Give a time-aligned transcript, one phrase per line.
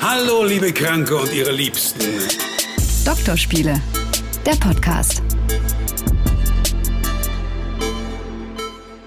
[0.00, 2.00] Hallo, liebe Kranke und ihre Liebsten.
[3.04, 3.80] Doktorspiele,
[4.44, 5.22] der Podcast.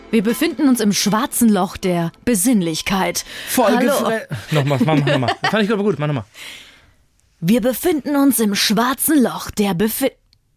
[0.10, 3.26] Wir befinden uns im schwarzen Loch der Besinnlichkeit.
[3.50, 3.92] Folge.
[3.92, 4.20] Hallo.
[4.52, 5.36] Nochmal, mach, mach nochmal.
[5.50, 6.26] Fand ich aber gut, mach nochmal.
[7.40, 10.12] Wir befinden uns im schwarzen Loch der Befi...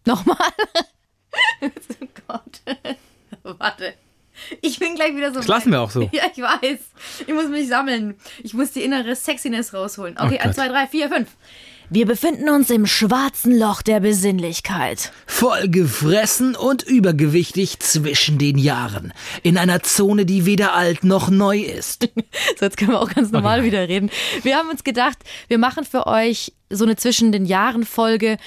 [0.05, 0.37] Nochmal.
[1.61, 2.61] oh Gott.
[3.43, 3.95] Warte.
[4.61, 5.39] Ich bin gleich wieder so.
[5.39, 6.01] Das lassen wir auch so.
[6.11, 6.79] Ja, ich weiß.
[7.27, 8.15] Ich muss mich sammeln.
[8.43, 10.15] Ich muss die innere Sexiness rausholen.
[10.17, 10.55] Okay, Oh eins, Gott.
[10.55, 11.29] zwei, drei, vier, fünf.
[11.91, 15.11] Wir befinden uns im schwarzen Loch der Besinnlichkeit.
[15.27, 19.13] Vollgefressen und übergewichtig zwischen den Jahren.
[19.43, 22.09] In einer Zone, die weder alt noch neu ist.
[22.57, 24.09] So, jetzt können wir auch ganz normal wieder reden.
[24.43, 25.17] Wir haben uns gedacht,
[25.47, 28.37] wir machen für euch so eine zwischen den Jahren Folge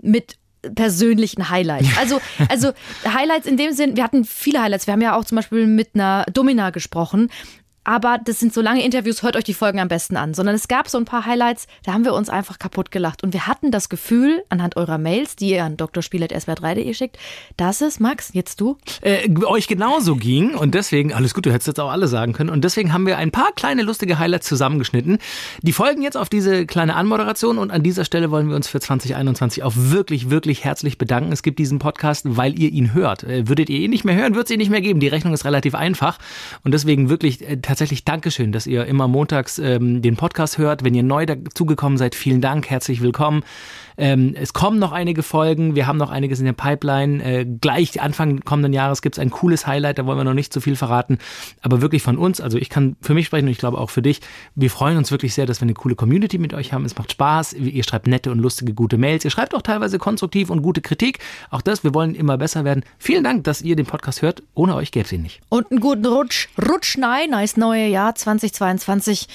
[0.00, 0.36] mit
[0.74, 1.88] persönlichen Highlights.
[1.98, 2.72] Also, also
[3.04, 4.86] Highlights in dem Sinn, wir hatten viele Highlights.
[4.86, 7.30] Wir haben ja auch zum Beispiel mit einer Domina gesprochen.
[7.88, 10.34] Aber das sind so lange Interviews, hört euch die Folgen am besten an.
[10.34, 13.22] Sondern es gab so ein paar Highlights, da haben wir uns einfach kaputt gelacht.
[13.22, 17.16] Und wir hatten das Gefühl, anhand eurer Mails, die ihr an drspiel.swr3.de schickt,
[17.56, 21.66] dass es, Max, jetzt du, Äh, euch genauso ging und deswegen, alles gut, du hättest
[21.66, 25.16] jetzt auch alle sagen können und deswegen haben wir ein paar kleine lustige Highlights zusammengeschnitten.
[25.62, 28.80] Die folgen jetzt auf diese kleine Anmoderation und an dieser Stelle wollen wir uns für
[28.80, 31.32] 2021 auch wirklich, wirklich herzlich bedanken.
[31.32, 33.24] Es gibt diesen Podcast, weil ihr ihn hört.
[33.24, 35.00] Äh, würdet ihr ihn nicht mehr hören, wird es ihn nicht mehr geben.
[35.00, 36.18] Die Rechnung ist relativ einfach
[36.64, 40.84] und deswegen wirklich äh, tatsächlich Dankeschön, dass ihr immer montags ähm, den Podcast hört.
[40.84, 43.42] Wenn ihr neu dazugekommen seid, vielen Dank, herzlich willkommen.
[43.98, 47.22] Ähm, es kommen noch einige Folgen, wir haben noch einiges in der Pipeline.
[47.22, 50.52] Äh, gleich Anfang kommenden Jahres gibt es ein cooles Highlight, da wollen wir noch nicht
[50.52, 51.18] zu viel verraten.
[51.62, 54.00] Aber wirklich von uns, also ich kann für mich sprechen und ich glaube auch für
[54.00, 54.20] dich,
[54.54, 56.84] wir freuen uns wirklich sehr, dass wir eine coole Community mit euch haben.
[56.84, 59.24] Es macht Spaß, ihr schreibt nette und lustige, gute Mails.
[59.24, 61.18] Ihr schreibt auch teilweise konstruktiv und gute Kritik.
[61.50, 62.84] Auch das, wir wollen immer besser werden.
[62.98, 64.44] Vielen Dank, dass ihr den Podcast hört.
[64.54, 65.40] Ohne euch gäbe es ihn nicht.
[65.48, 66.48] Und einen guten Rutsch.
[66.70, 69.26] Rutsch nein, nice neue Jahr 2022.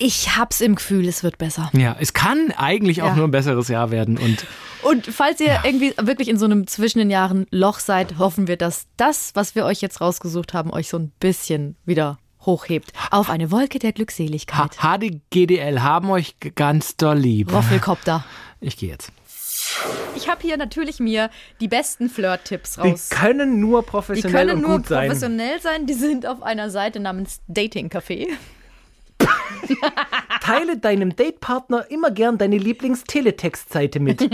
[0.00, 1.70] Ich hab's im Gefühl, es wird besser.
[1.74, 3.16] Ja, es kann eigentlich auch Ja.
[3.16, 4.46] nur ein besseres Jahr werden und
[4.82, 8.56] Und falls ihr irgendwie wirklich in so einem zwischen den Jahren Loch seid, hoffen wir,
[8.56, 12.92] dass das, was wir euch jetzt rausgesucht haben, euch so ein bisschen wieder hochhebt.
[13.10, 14.76] Auf eine Wolke der Glückseligkeit.
[14.80, 17.52] HDGDL haben euch ganz doll lieb.
[17.52, 18.24] Roffelkopter.
[18.60, 19.12] Ich gehe jetzt.
[20.16, 21.30] Ich habe hier natürlich mir
[21.60, 23.08] die besten Flirt-Tipps Die raus.
[23.08, 25.06] können nur Die professionell können und nur gut sein.
[25.06, 25.86] professionell sein.
[25.86, 28.26] Die sind auf einer Seite namens Dating Café.
[30.40, 34.28] Teile deinem Datepartner immer gern deine Lieblings-Teletext-Seite mit.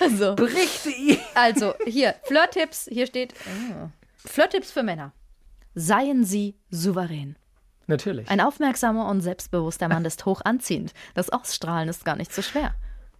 [0.00, 1.18] Also, Berichte ihm.
[1.34, 2.88] also hier, Flirt-Tipps.
[2.90, 3.88] Hier steht oh.
[4.16, 5.12] Flirt-Tipps für Männer.
[5.74, 7.36] Seien Sie souverän.
[7.86, 8.28] Natürlich.
[8.30, 10.92] Ein aufmerksamer und selbstbewusster Mann ist hoch anziehend.
[11.14, 12.74] Das Ausstrahlen ist gar nicht so schwer.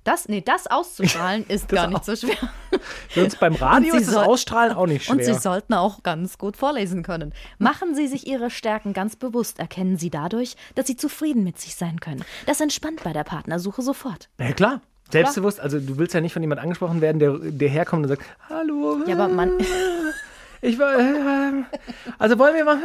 [0.06, 2.36] Das, nee, das auszustrahlen ist gar nicht so schwer.
[3.08, 5.40] Für uns beim Radio ist das Ausstrahlen auch nicht Und Sie schwer.
[5.40, 7.34] sollten auch ganz gut vorlesen können.
[7.58, 9.58] Machen Sie sich Ihre Stärken ganz bewusst.
[9.58, 12.24] Erkennen Sie dadurch, dass Sie zufrieden mit sich sein können.
[12.46, 14.28] Das entspannt bei der Partnersuche sofort.
[14.38, 14.80] Ja, klar.
[15.10, 18.22] Selbstbewusst, also du willst ja nicht von jemand angesprochen werden, der, der herkommt und sagt,
[18.48, 19.00] hallo.
[19.06, 19.52] Ja, aber man.
[20.62, 21.62] Ich war, äh,
[22.18, 22.78] also wollen wir mal,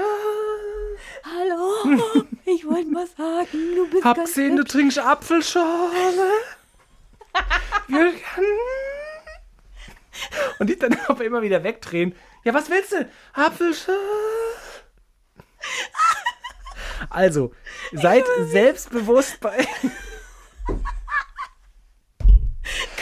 [1.23, 1.97] Hallo,
[2.45, 6.29] ich wollte mal sagen, du bist hab gesehen, du trinkst Apfelschorle.
[7.87, 8.13] Wir-
[10.59, 12.15] und die dann aber immer wieder wegdrehen.
[12.43, 13.09] Ja, was willst du?
[13.33, 13.97] Apfelschorle.
[17.09, 17.53] Also,
[17.91, 19.67] seid selbstbewusst bei.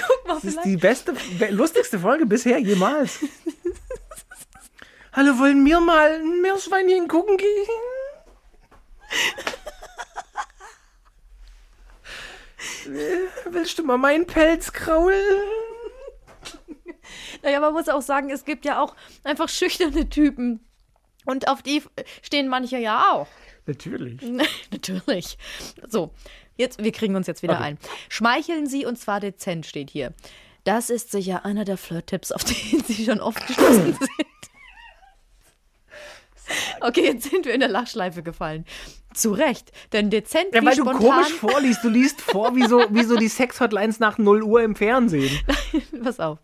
[0.07, 0.65] Guck mal, Das ist vielleicht.
[0.65, 3.19] die beste, be- lustigste Folge bisher jemals.
[5.13, 7.67] Hallo, wollen wir mal ein Meerschweinchen gucken gehen?
[12.78, 12.78] Äh,
[13.49, 15.19] Willst du mal meinen Pelz kraulen?
[17.41, 20.59] Naja, man muss auch sagen, es gibt ja auch einfach schüchterne Typen.
[21.25, 21.81] Und auf die
[22.21, 23.27] stehen manche ja auch.
[23.65, 24.21] Natürlich.
[24.71, 25.37] Natürlich.
[25.87, 26.11] So,
[26.55, 27.79] jetzt, wir kriegen uns jetzt wieder ein.
[28.09, 30.13] Schmeicheln Sie und zwar dezent steht hier.
[30.63, 33.97] Das ist sicher einer der Flirt-Tipps, auf den Sie schon oft gestoßen sind.
[36.81, 38.65] Okay, jetzt sind wir in der Lachschleife gefallen.
[39.13, 41.83] Zu Recht, denn dezent Ja, weil du komisch vorliest.
[41.83, 45.39] Du liest vor wie so, wie so die Sex-Hotlines nach 0 Uhr im Fernsehen.
[46.03, 46.37] Pass auf.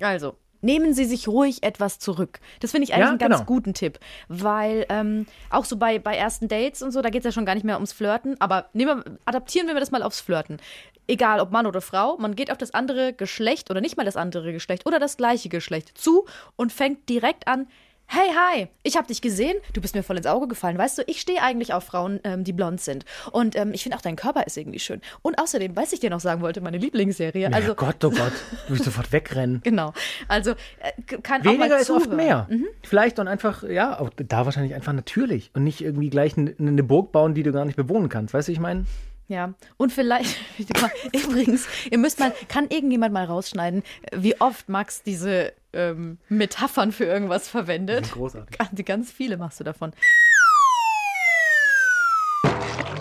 [0.00, 2.40] Also, nehmen Sie sich ruhig etwas zurück.
[2.60, 3.44] Das finde ich eigentlich Ja, einen ganz genau.
[3.46, 3.98] guten Tipp.
[4.28, 7.44] Weil ähm, auch so bei, bei ersten Dates und so, da geht es ja schon
[7.46, 8.40] gar nicht mehr ums Flirten.
[8.40, 10.58] Aber nehmen wir, adaptieren wir das mal aufs Flirten.
[11.06, 14.16] Egal ob Mann oder Frau, man geht auf das andere Geschlecht oder nicht mal das
[14.16, 17.66] andere Geschlecht oder das gleiche Geschlecht zu und fängt direkt an,
[18.10, 20.78] hey, hi, ich habe dich gesehen, du bist mir voll ins Auge gefallen.
[20.78, 23.04] Weißt du, ich stehe eigentlich auf Frauen, ähm, die blond sind.
[23.32, 25.02] Und ähm, ich finde auch dein Körper ist irgendwie schön.
[25.20, 27.52] Und außerdem, was ich dir noch sagen wollte, meine Lieblingsserie.
[27.52, 28.32] Also, ja, Gott, oh Gott,
[28.66, 29.60] du willst sofort wegrennen.
[29.62, 29.92] Genau.
[30.26, 32.16] Also, äh, kann auch Weniger mal ist oft zuhören.
[32.16, 32.46] mehr.
[32.48, 32.66] Mhm.
[32.82, 36.82] Vielleicht und einfach, ja, auch da wahrscheinlich einfach natürlich und nicht irgendwie gleich eine, eine
[36.82, 38.32] Burg bauen, die du gar nicht bewohnen kannst.
[38.32, 38.86] Weißt du, ich meine?
[39.28, 40.36] Ja, und vielleicht,
[41.12, 43.82] übrigens, ihr müsst mal, kann irgendjemand mal rausschneiden,
[44.16, 48.12] wie oft Max diese ähm, Metaphern für irgendwas verwendet?
[48.12, 48.58] Großartig.
[48.58, 49.92] Ganz, ganz viele machst du davon.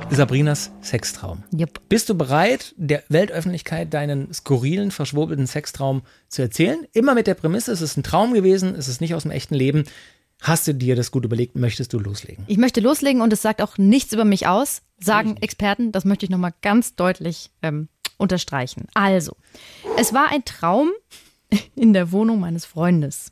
[0.10, 1.44] Sabrinas Sextraum.
[1.52, 1.82] Jupp.
[1.90, 6.88] Bist du bereit, der Weltöffentlichkeit deinen skurrilen, verschwurbelten Sextraum zu erzählen?
[6.94, 9.54] Immer mit der Prämisse, es ist ein Traum gewesen, es ist nicht aus dem echten
[9.54, 9.84] Leben.
[10.42, 11.56] Hast du dir das gut überlegt?
[11.56, 12.46] Möchtest du loslegen?
[12.48, 15.92] Ich möchte loslegen und es sagt auch nichts über mich aus, sagen Experten.
[15.92, 18.88] Das möchte ich nochmal ganz deutlich ähm, unterstreichen.
[18.94, 19.36] Also,
[19.98, 20.92] es war ein Traum
[21.76, 23.32] in der Wohnung meines Freundes.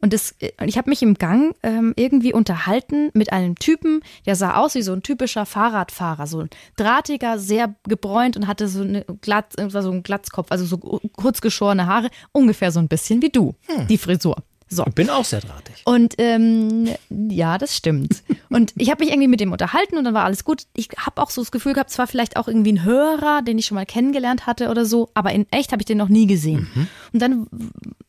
[0.00, 4.56] Und das, ich habe mich im Gang ähm, irgendwie unterhalten mit einem Typen, der sah
[4.56, 9.04] aus wie so ein typischer Fahrradfahrer, so ein drahtiger, sehr gebräunt und hatte so, eine
[9.22, 13.54] glatt, so einen Glatzkopf, also so kurz geschorene Haare, ungefähr so ein bisschen wie du,
[13.88, 14.36] die Frisur.
[14.74, 14.84] So.
[14.86, 15.82] Ich bin auch sehr drahtig.
[15.84, 18.22] Und ähm, ja, das stimmt.
[18.50, 20.64] Und ich habe mich irgendwie mit dem unterhalten und dann war alles gut.
[20.74, 23.58] Ich habe auch so das Gefühl gehabt, es war vielleicht auch irgendwie ein Hörer, den
[23.58, 26.26] ich schon mal kennengelernt hatte oder so, aber in echt habe ich den noch nie
[26.26, 26.68] gesehen.
[27.12, 27.46] Und dann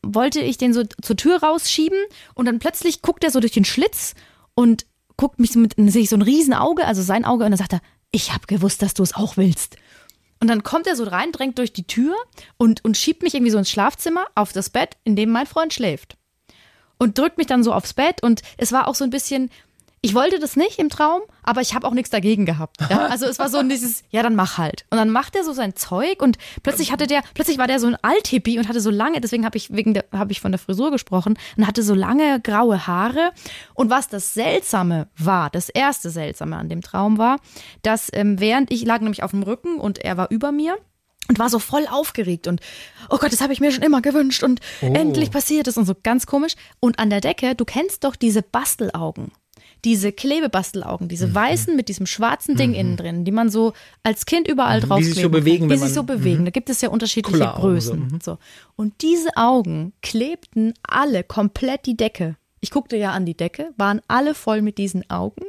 [0.02, 1.98] wollte ich den so zur Tür rausschieben
[2.34, 4.14] und dann plötzlich guckt er so durch den Schlitz
[4.54, 4.86] und
[5.16, 7.72] guckt mich so mit, sehe ich so ein Riesenauge, also sein Auge, und dann sagt
[7.72, 7.80] er,
[8.10, 9.76] ich habe gewusst, dass du es auch willst.
[10.40, 12.14] Und dann kommt er so rein, drängt durch die Tür
[12.58, 15.72] und, und schiebt mich irgendwie so ins Schlafzimmer auf das Bett, in dem mein Freund
[15.72, 16.16] schläft
[16.98, 19.50] und drückt mich dann so aufs Bett und es war auch so ein bisschen,
[20.06, 22.76] ich wollte das nicht im Traum, aber ich habe auch nichts dagegen gehabt.
[22.90, 23.06] Ja?
[23.10, 24.84] Also es war so dieses, ja, dann mach halt.
[24.90, 27.86] Und dann macht er so sein Zeug und plötzlich hatte der, plötzlich war der so
[27.86, 30.58] ein Althippie und hatte so lange, deswegen habe ich wegen der, habe ich von der
[30.58, 33.32] Frisur gesprochen, und hatte so lange graue Haare.
[33.74, 37.38] Und was das Seltsame war, das erste Seltsame an dem Traum war,
[37.82, 40.76] dass ähm, während ich lag nämlich auf dem Rücken und er war über mir
[41.28, 42.60] und war so voll aufgeregt und
[43.10, 45.94] oh Gott, das habe ich mir schon immer gewünscht und endlich passiert es und so
[46.02, 46.54] ganz komisch.
[46.80, 49.32] Und an der Decke, du kennst doch diese Bastelaugen.
[49.84, 54.48] Diese Klebebastelaugen, diese weißen mit diesem schwarzen Ding innen drin, die man so als Kind
[54.48, 55.76] überall Mhm, drauf die sich so bewegen, kann.
[55.78, 56.44] Die sich so bewegen.
[56.44, 58.18] Da gibt es ja unterschiedliche Kulleraugen so, Größen.
[58.22, 58.38] So.
[58.74, 62.36] Und diese Augen klebten alle komplett die Decke.
[62.60, 65.44] Ich guckte ja an die Decke, waren alle voll mit diesen Augen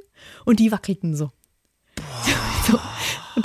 [0.46, 1.32] und die wackelten so.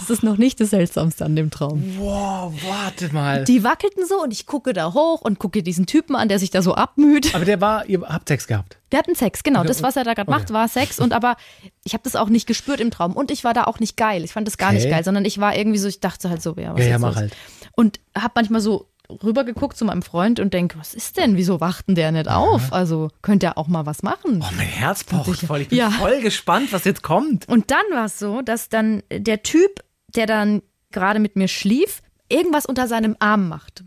[0.03, 1.83] Das ist noch nicht das Seltsamste an dem Traum.
[1.99, 3.45] Wow, warte mal.
[3.45, 6.51] Die wackelten so und ich gucke da hoch und gucke diesen Typen an, der sich
[6.51, 7.35] da so abmüht.
[7.35, 8.79] Aber der war, ihr habt Sex gehabt.
[8.91, 9.65] Der hat einen Sex, genau.
[9.65, 10.39] Das, was er da gerade Okay.
[10.41, 10.99] macht, war Sex.
[10.99, 11.37] Und aber
[11.85, 13.13] ich habe das auch nicht gespürt im Traum.
[13.15, 14.25] Und ich war da auch nicht geil.
[14.25, 14.79] Ich fand das gar Okay.
[14.79, 16.91] nicht geil, sondern ich war irgendwie so, ich dachte halt so, ja, was Ja, ist
[16.91, 17.17] ja, mach los?
[17.17, 17.37] halt.
[17.77, 18.89] Und habe manchmal so
[19.23, 21.37] rübergeguckt zu meinem Freund und denke, was ist denn?
[21.37, 22.73] Wieso wacht denn der nicht auf?
[22.73, 24.43] Also könnte er auch mal was machen.
[24.43, 25.61] Oh, mein Herz pocht voll.
[25.63, 25.91] Ich bin Ja.
[25.91, 27.47] voll gespannt, was jetzt kommt.
[27.49, 29.83] Und dann war es so, dass dann der Typ,
[30.15, 33.85] der dann gerade mit mir schlief, irgendwas unter seinem Arm macht.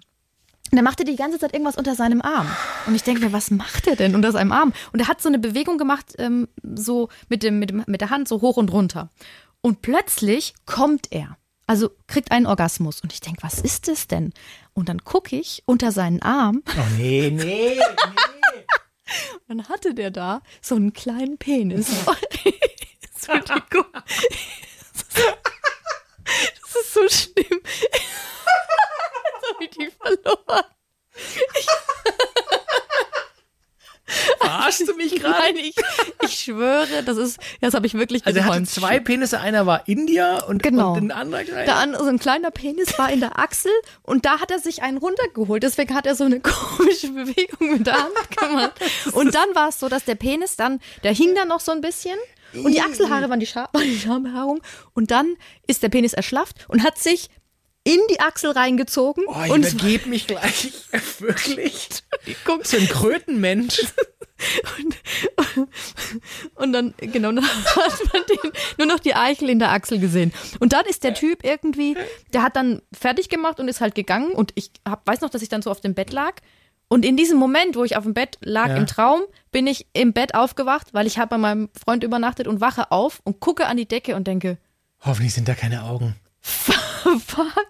[0.71, 2.47] Und er machte die ganze Zeit irgendwas unter seinem Arm.
[2.87, 4.73] Und ich denke mir, was macht er denn unter seinem Arm?
[4.91, 8.09] Und er hat so eine Bewegung gemacht, ähm, so mit, dem, mit, dem, mit der
[8.09, 9.09] Hand so hoch und runter.
[9.61, 11.37] Und plötzlich kommt er.
[11.67, 13.01] Also kriegt einen Orgasmus.
[13.01, 14.33] Und ich denke, was ist das denn?
[14.73, 16.61] Und dann gucke ich unter seinen Arm.
[16.67, 17.79] Oh, nee, nee.
[19.47, 21.89] Dann hatte der da so einen kleinen Penis.
[23.15, 23.85] Entschuldigung.
[26.95, 27.59] So schlimm.
[27.61, 30.63] Jetzt habe ich die verloren.
[34.37, 35.39] Verarschst du mich gerade?
[35.39, 35.75] Nein, ich,
[36.21, 39.87] ich schwöre, das ist, das habe ich wirklich Also er hatte zwei Penisse, einer war
[39.87, 40.93] India und, Genau.
[40.93, 41.65] und ein anderer kleiner.
[41.65, 43.71] Der andere, so ein kleiner Penis war in der Achsel
[44.03, 45.63] und da hat er sich einen runtergeholt.
[45.63, 46.39] Deswegen hat er so eine
[46.77, 48.73] komische Bewegung mit der Hand gemacht.
[49.13, 51.81] Und dann war es so, dass der Penis dann, der hing dann noch so ein
[51.81, 52.17] bisschen
[52.63, 54.61] und die Achselhaare waren die, Scha waren die Schambehaarung.
[54.93, 55.35] Und dann
[55.67, 57.29] ist der Penis erschlafft und hat sich
[57.83, 59.25] in die Achsel reingezogen.
[59.27, 60.71] Oh, ich und übergebe mich gleich.
[61.19, 61.89] Wirklich.
[62.43, 63.85] guck, So ein Krötenmensch.
[66.55, 67.45] Und dann, genau, dann
[67.75, 70.33] hat man den, nur noch die Eichel in der Achsel gesehen.
[70.59, 71.95] Und dann ist der Typ irgendwie,
[72.33, 74.31] der hat dann fertig gemacht und ist halt gegangen.
[74.31, 76.41] Und ich hab, weiß noch, dass ich dann so auf dem Bett lag.
[76.87, 78.75] Und in diesem Moment, wo ich auf dem Bett lag Ja.
[78.77, 82.61] im Traum, bin ich im Bett aufgewacht, weil ich habe bei meinem Freund übernachtet und
[82.61, 84.57] wache auf und gucke an die Decke und denke,
[85.01, 86.15] Hoffentlich sind da keine Augen.
[86.41, 87.67] fuck,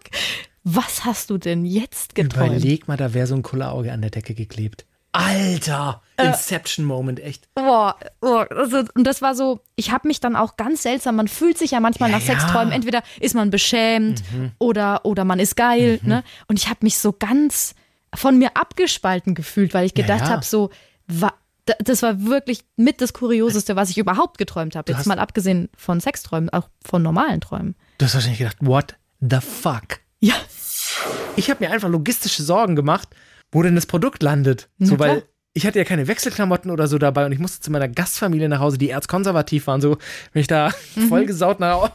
[0.64, 2.52] was hast du denn jetzt geträumt?
[2.58, 4.86] Überleg mal, da wäre so ein Kullerauge an der Decke geklebt.
[5.12, 6.02] Alter!
[6.18, 6.28] Äh.
[6.28, 7.48] Inception-Moment, echt.
[7.56, 11.28] Boah, boah also, und das war so, ich habe mich dann auch ganz seltsam, man
[11.30, 12.34] fühlt sich ja manchmal Ja, nach ja.
[12.34, 14.24] Sexträumen, entweder ist man beschämt
[14.60, 16.10] oder, oder man ist geil, Mhm.
[16.10, 16.24] ne?
[16.48, 17.76] Und ich habe mich so ganz
[18.14, 20.30] von mir abgespalten gefühlt, weil ich gedacht ja.
[20.30, 20.70] habe, so,
[21.08, 21.34] wa
[21.68, 24.92] Da- Das war wirklich mit das Kurioseste, was ich überhaupt geträumt habe.
[24.92, 27.76] Jetzt mal abgesehen von Sexträumen, auch von normalen Träumen.
[27.98, 30.00] Du hast wahrscheinlich gedacht, what the fuck?
[30.20, 30.36] Ja.
[31.36, 33.10] Ich habe mir einfach logistische Sorgen gemacht,
[33.52, 34.70] wo denn das Produkt landet.
[34.78, 35.30] So, Na weil klar.
[35.54, 38.60] ich hatte ja keine Wechselklamotten oder so dabei und ich musste zu meiner Gastfamilie nach
[38.60, 39.82] Hause, die erzkonservativ waren.
[39.82, 39.98] So,
[40.34, 41.08] wenn ich da Mhm.
[41.10, 41.94] vollgesaut nach Hause.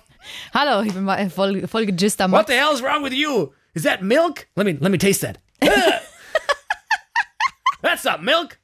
[0.53, 3.53] Hallo, ich bin mal voll, voll gejist am What the hell is wrong with you?
[3.75, 4.47] Is that milk?
[4.57, 5.39] Let me let me taste that.
[7.91, 8.57] That's not milk.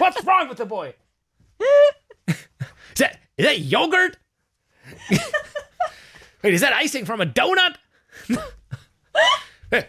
[0.00, 0.92] What's wrong with the boy?
[2.28, 2.36] Is
[2.98, 4.18] that is that yogurt?
[6.42, 7.76] Wait, is that icing from a donut?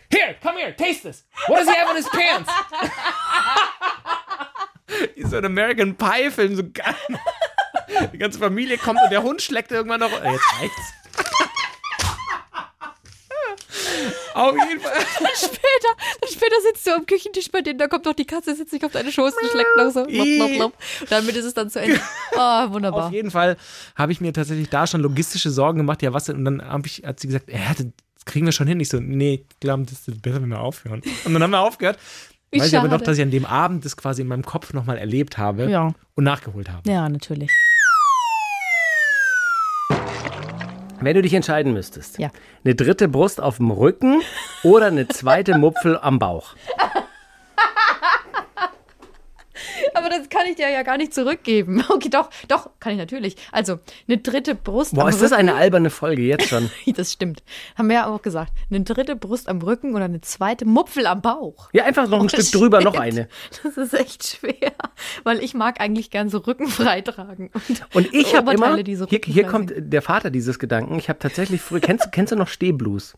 [0.09, 1.23] Here, come here, taste this.
[1.47, 2.49] What does he have in his pants?
[5.29, 6.95] So ein American Pie Film, so geil.
[8.13, 10.11] Die ganze Familie kommt und der Hund schlägt irgendwann noch.
[10.11, 10.93] Äh, Jetzt reicht's.
[14.33, 14.93] Auf jeden Fall.
[16.87, 19.33] Du am Küchentisch bei denen, da kommt doch die Katze, sitzt sich auf deine Schoß
[19.41, 20.03] und schlägt noch so.
[20.05, 20.73] Blop, blop.
[21.01, 21.99] Und damit ist es dann zu Ende.
[22.35, 22.37] Oh,
[22.71, 23.07] wunderbar.
[23.07, 23.57] Auf jeden Fall
[23.95, 26.01] habe ich mir tatsächlich da schon logistische Sorgen gemacht.
[26.01, 26.37] Ja, was denn?
[26.37, 28.79] Und dann hab ich, hat sie gesagt, ja, das kriegen wir schon hin.
[28.79, 31.01] Ich so, nee, ich glaube, das ist besser, wenn wir aufhören.
[31.25, 31.99] Und dann haben wir aufgehört.
[32.51, 34.71] Wie Weiß ich aber noch, dass ich an dem Abend das quasi in meinem Kopf
[34.73, 35.93] nochmal erlebt habe Ja.
[36.15, 36.89] und nachgeholt habe.
[36.89, 37.51] Ja, natürlich.
[40.99, 42.31] Wenn du dich entscheiden müsstest, Ja.
[42.63, 44.21] eine dritte Brust auf dem Rücken
[44.63, 46.55] oder eine zweite Mupfel am Bauch.
[49.93, 51.83] Aber das kann ich dir ja gar nicht zurückgeben.
[51.97, 53.35] Okay, doch, doch, kann ich natürlich.
[53.51, 55.39] Also, eine dritte Brust Boah, am ist das Rücken.
[55.49, 56.69] eine alberne Folge jetzt schon?
[56.95, 57.43] Das stimmt.
[57.75, 58.51] Haben wir ja auch gesagt.
[58.69, 61.69] Eine dritte Brust am Rücken oder eine zweite Mupfel am Bauch.
[61.73, 63.05] Ja, einfach noch ein Oh, Stück drüber, noch stimmt.
[63.05, 63.27] eine.
[63.63, 64.73] Das ist echt schwer,
[65.23, 67.51] weil ich mag eigentlich gern so rückenfrei tragen.
[67.93, 70.97] Und ich habe immer, hier, hier kommt der Vater dieses Gedanken.
[70.99, 73.15] Ich habe tatsächlich früher, kennst, kennst du noch Stehblues?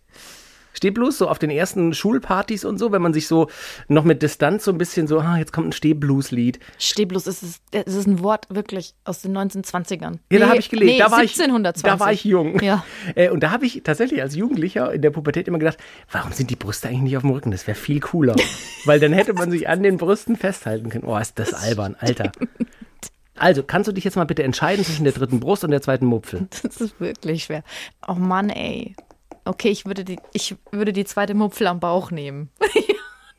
[0.73, 3.49] Stehblues, so auf den ersten Schulpartys und so, wenn man sich so
[3.87, 6.59] noch mit Distanz so ein bisschen so, ah, jetzt kommt ein Stehblues-Lied.
[6.77, 10.19] Stehblues ist, es- es ist ein Wort wirklich aus den 1920ern.
[10.31, 10.91] Ja, da Nee, habe ich gelesen.
[10.93, 11.83] Nee, da, war ich, 1720.
[11.83, 12.61] da war ich jung.
[12.61, 12.85] Ja.
[13.15, 15.77] Äh, und da habe ich tatsächlich als Jugendlicher in der Pubertät immer gedacht,
[16.11, 17.51] warum sind die Brüste eigentlich nicht auf dem Rücken?
[17.51, 18.35] Das wäre viel cooler.
[18.85, 21.03] Weil dann hätte man sich an den Brüsten festhalten können.
[21.05, 22.31] Oh, ist das albern, Alter.
[23.35, 26.05] Also, kannst du dich jetzt mal bitte entscheiden zwischen der dritten Brust und der zweiten
[26.05, 26.47] Mupfel?
[26.63, 27.63] Das ist wirklich schwer.
[28.07, 28.95] Oh Mann, ey.
[29.49, 32.49] Okay, ich würde die, ich würde die zweite Mupfel am Bauch nehmen.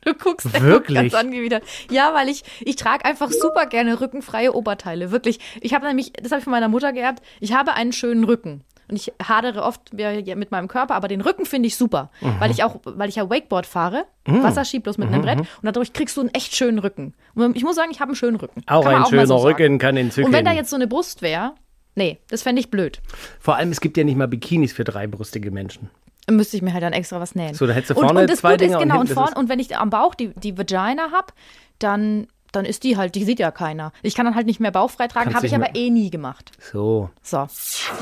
[0.03, 0.95] Du guckst Wirklich?
[0.95, 1.63] ganz angewidert.
[1.91, 5.11] Ja, weil ich, ich trage einfach super gerne rückenfreie Oberteile.
[5.11, 5.39] Wirklich.
[5.61, 8.63] Ich habe nämlich, das habe ich von meiner Mutter geerbt, ich habe einen schönen Rücken.
[8.89, 12.09] Und ich hadere oft mit meinem Körper, aber den Rücken finde ich super.
[12.19, 12.35] Mhm.
[12.39, 15.47] Weil ich auch, weil ich ja Wakeboard fahre, Wasserski bloß mit Mhm, einem Brett und
[15.61, 17.13] dadurch kriegst du einen echt schönen Rücken.
[17.35, 18.63] Und ich muss sagen, ich habe einen schönen Rücken.
[18.65, 19.37] Auch Kann ein mal schöner so.
[19.37, 20.25] Rücken kann entzücken.
[20.29, 21.53] Und wenn da jetzt so eine Brust wäre,
[21.93, 23.01] nee, das fände ich blöd.
[23.39, 25.91] Vor allem, es gibt ja nicht mal Bikinis für dreibrüstige Menschen.
[26.29, 27.53] Müsste ich mir halt dann extra was nähen.
[27.55, 29.07] So, da hättest du und, vorne und das zwei Gute Dinger ist, und genau, und,
[29.07, 31.27] hinten vorn, das ist- und wenn ich am Bauch die, die Vagina habe,
[31.79, 33.91] dann, dann ist die halt, die sieht ja keiner.
[34.01, 36.51] Ich kann dann halt nicht mehr bauchfrei tragen, habe ich aber eh nie gemacht.
[36.71, 37.09] So.
[37.21, 37.47] So.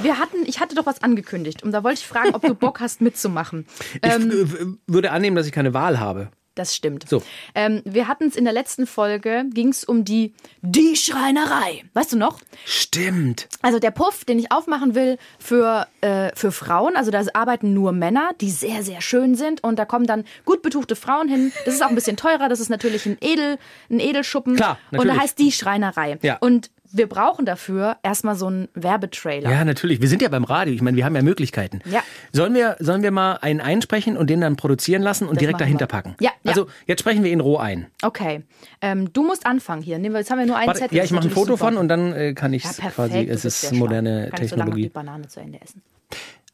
[0.01, 2.79] Wir hatten, ich hatte doch was angekündigt und da wollte ich fragen, ob du Bock
[2.81, 3.65] hast mitzumachen.
[4.03, 6.29] Ich Ähm, äh, würde annehmen, dass ich keine Wahl habe.
[6.59, 7.07] Das stimmt.
[7.09, 7.23] So.
[7.55, 11.83] Ähm, wir hatten es in der letzten Folge, ging es um die, die Schreinerei.
[11.93, 12.39] Weißt du noch?
[12.65, 13.47] Stimmt.
[13.61, 17.91] Also der Puff, den ich aufmachen will für, äh, für Frauen, also da arbeiten nur
[17.91, 21.51] Männer, die sehr, sehr schön sind und da kommen dann gut betuchte Frauen hin.
[21.65, 23.57] Das ist auch ein bisschen teurer, das ist natürlich ein, Edel,
[23.89, 24.55] ein Edelschuppen.
[24.55, 25.15] Klar, Und natürlich.
[25.15, 26.17] da heißt die Schreinerei.
[26.21, 26.37] Ja.
[26.39, 29.51] Und wir brauchen dafür erstmal so einen Werbetrailer.
[29.51, 30.01] Ja, natürlich.
[30.01, 30.73] Wir sind ja beim Radio.
[30.73, 31.81] Ich meine, wir haben ja Möglichkeiten.
[31.85, 32.01] Ja.
[32.31, 35.61] Sollen wir, sollen wir mal einen einsprechen und den dann produzieren lassen und Das direkt
[35.61, 35.87] dahinter wir.
[35.87, 36.15] packen?
[36.19, 36.49] Ja, ja.
[36.51, 37.87] Also, jetzt sprechen wir ihn roh ein.
[38.01, 38.43] Okay.
[38.81, 39.99] Ähm, du musst anfangen hier.
[39.99, 40.97] Nehmen wir- Jetzt haben wir nur einen Warte, Zettel.
[40.97, 43.71] ja, ich mache ein Foto von und dann äh, kann ich ja, quasi, es ist
[43.73, 44.35] moderne schlau.
[44.35, 44.89] Kann ich so lange die Technologie.
[44.89, 45.81] Banane zu Ende essen.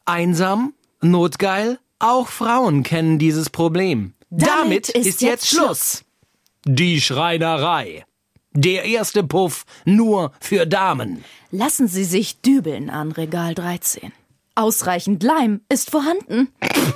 [0.06, 4.14] Einsam, notgeil, auch Frauen kennen dieses Problem.
[4.30, 6.04] Damit ist jetzt Schluss.
[6.66, 8.04] Die Schreinerei.
[8.58, 11.26] Der erste Puff nur für Damen.
[11.52, 14.14] Lassen Sie sich dübeln an Regal 13.
[14.56, 16.54] Ausreichend Leim ist vorhanden.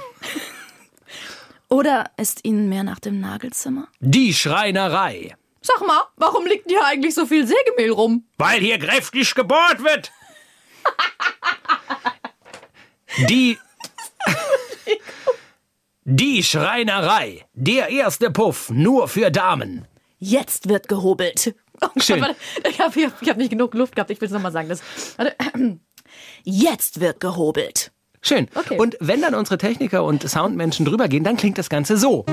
[1.70, 3.90] Oder ist Ihnen mehr nach dem Nagelzimmer?
[4.00, 5.36] Die Schreinerei.
[5.62, 8.24] Sag mal, warum liegt hier eigentlich so viel Sägemehl rum?
[8.38, 10.14] Weil hier kräftig gebohrt wird.
[13.28, 13.58] Die.
[16.06, 17.46] Die Schreinerei.
[17.54, 19.86] Der erste Puff nur für Damen.
[20.20, 21.56] Jetzt wird gehobelt.
[21.82, 22.22] Oh Gott, Schön.
[22.22, 22.36] warte,
[22.70, 24.68] ich habe hab nicht genug Luft gehabt, ich will es nochmal sagen.
[24.68, 24.82] Das,
[25.18, 25.34] warte.
[26.44, 27.92] Jetzt wird gehobelt.
[28.22, 28.50] Schön.
[28.54, 28.78] Okay.
[28.78, 32.26] Und wenn dann unsere Techniker und Soundmenschen drüber gehen, dann klingt das Ganze so.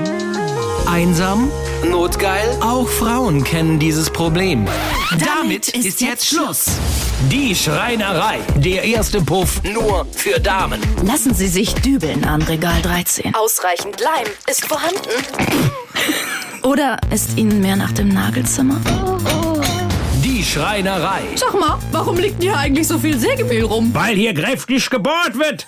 [0.85, 1.49] Einsam,
[1.85, 4.67] notgeil, auch Frauen kennen dieses Problem.
[5.17, 6.65] Damit ist jetzt Schluss.
[7.31, 8.39] Die Schreinerei.
[8.57, 10.81] Der erste Puff nur für Damen.
[11.03, 13.33] Lassen Sie sich dübeln an Regal 13.
[13.35, 15.09] Ausreichend Leim ist vorhanden.
[16.67, 18.75] Oder ist Ihnen mehr nach dem Nagelzimmer?
[20.21, 21.21] Die Schreinerei.
[21.35, 23.91] Sag mal, warum liegt hier eigentlich so viel Sägemehl rum?
[23.93, 25.65] Weil hier kräftig gebohrt wird.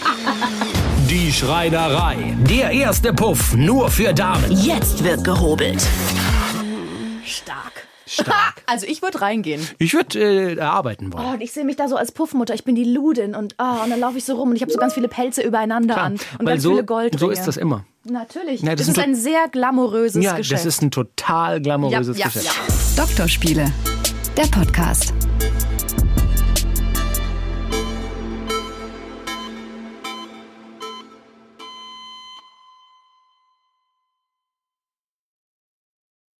[1.08, 2.36] Die Schreinerei.
[2.50, 4.52] Der erste Puff nur für Damen.
[4.52, 5.82] Jetzt wird gehobelt.
[7.24, 7.86] Stark.
[8.06, 8.54] Stark.
[8.66, 9.66] Also ich würde reingehen.
[9.78, 11.24] Ich würde äh, arbeiten wollen.
[11.24, 12.52] Oh, und ich sehe mich da so als Puffmutter.
[12.52, 14.72] Ich bin die Ludin und, oh, und dann laufe ich so rum und ich habe
[14.72, 17.18] so ganz viele Pelze übereinander an und Weil ganz so, viele Goldringe.
[17.20, 17.84] so ist das immer.
[18.08, 18.62] Natürlich.
[18.62, 20.60] Ja, das das, ist ein sehr glamouröses Ja, Geschäft.
[20.60, 22.46] das ist ein total glamouröses ja, ja, Geschäft.
[22.96, 23.04] ja.
[23.04, 23.72] Doktorspiele,
[24.36, 25.12] der Podcast.